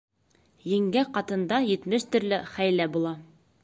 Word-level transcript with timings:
Еңгә 0.71 1.03
ҡатында 1.19 1.61
етмеш 1.69 2.09
төрлө 2.17 2.43
хәйлә 2.57 2.93
була. 2.99 3.15